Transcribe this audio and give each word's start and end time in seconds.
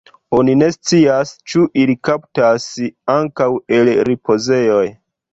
Oni 0.35 0.53
ne 0.59 0.67
scias 0.75 1.33
ĉu 1.51 1.65
ili 1.81 1.95
kaptas 2.09 2.65
ankaŭ 3.17 3.49
el 3.81 3.93
ripozejoj. 4.09 4.83